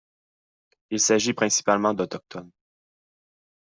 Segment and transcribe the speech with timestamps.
[0.89, 2.49] Il s'agit principalement d'autochtones.